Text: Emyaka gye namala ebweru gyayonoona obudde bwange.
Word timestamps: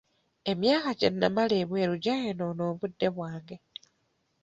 Emyaka 0.51 0.89
gye 0.99 1.09
namala 1.11 1.55
ebweru 1.63 1.93
gyayonoona 2.03 2.61
obudde 2.71 3.07
bwange. 3.15 3.57